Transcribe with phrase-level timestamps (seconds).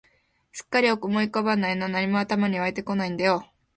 [0.51, 3.43] すっかり思い浮かばないな、何も頭に湧いてこないんだよ